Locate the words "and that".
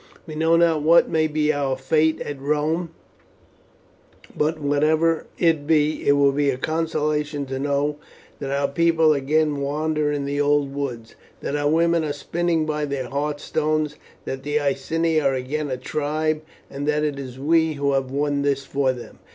16.67-17.03